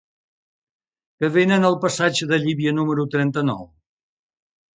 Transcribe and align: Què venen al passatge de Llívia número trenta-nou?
Què 1.19 1.29
venen 1.35 1.67
al 1.69 1.77
passatge 1.83 2.29
de 2.33 2.41
Llívia 2.45 2.75
número 2.79 3.07
trenta-nou? 3.19 3.63